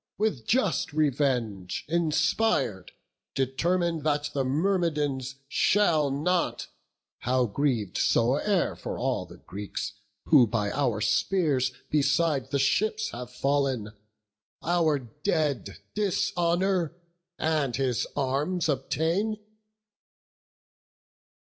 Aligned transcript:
with 0.17 0.47
just 0.47 0.93
revenge 0.93 1.85
Inspir'd, 1.87 2.91
determine 3.35 3.99
that 4.01 4.31
the 4.33 4.43
Myrmidons 4.43 5.35
Shall 5.47 6.09
not, 6.09 6.65
how 7.19 7.45
griev'd 7.45 7.99
soe'er 7.99 8.75
for 8.75 8.97
all 8.97 9.27
the 9.27 9.37
Greeks 9.37 9.93
Who 10.25 10.47
by 10.47 10.71
our 10.71 11.01
spears 11.01 11.71
beside 11.91 12.49
the 12.49 12.57
ships 12.57 13.11
have 13.11 13.29
fall'n, 13.29 13.93
Our 14.63 14.97
dead 14.97 15.77
dishonour, 15.93 16.95
and 17.37 17.75
his 17.75 18.07
arms 18.15 18.69
obtain." 18.69 19.37